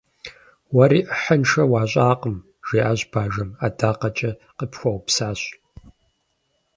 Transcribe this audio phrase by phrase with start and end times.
[0.75, 5.41] Уэри ӏыхьэншэ уащӏакъым,- жиӏащ бажэм.- Адакъэкӏэ къыпхуэупсащ.